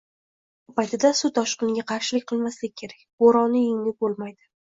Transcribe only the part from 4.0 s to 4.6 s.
bo'lmaydi